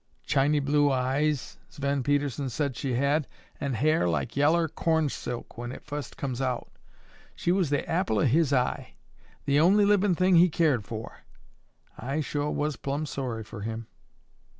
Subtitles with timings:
[0.25, 3.27] Chiny blue eyes, Sven Pedersen sed she had,
[3.59, 6.71] an' hair like yellar cornsilk when it fust comes out.
[7.35, 8.95] She was the apple o' his eye.
[9.45, 11.17] The only livin' thing he keered for.
[11.99, 13.85] I sho' was plumb sorry fer him."